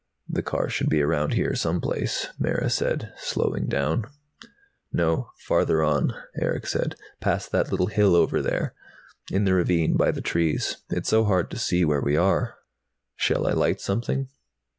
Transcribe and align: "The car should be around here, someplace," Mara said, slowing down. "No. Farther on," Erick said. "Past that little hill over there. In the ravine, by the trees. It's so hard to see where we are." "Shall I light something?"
"The 0.27 0.41
car 0.41 0.67
should 0.67 0.89
be 0.89 1.03
around 1.03 1.33
here, 1.35 1.53
someplace," 1.53 2.29
Mara 2.39 2.71
said, 2.71 3.13
slowing 3.17 3.67
down. 3.67 4.05
"No. 4.91 5.29
Farther 5.37 5.83
on," 5.83 6.15
Erick 6.41 6.65
said. 6.65 6.95
"Past 7.19 7.51
that 7.51 7.69
little 7.69 7.85
hill 7.85 8.15
over 8.15 8.41
there. 8.41 8.73
In 9.29 9.43
the 9.43 9.53
ravine, 9.53 9.95
by 9.97 10.09
the 10.09 10.19
trees. 10.21 10.77
It's 10.89 11.09
so 11.09 11.25
hard 11.25 11.51
to 11.51 11.59
see 11.59 11.85
where 11.85 12.01
we 12.01 12.17
are." 12.17 12.55
"Shall 13.15 13.45
I 13.45 13.51
light 13.51 13.79
something?" 13.79 14.29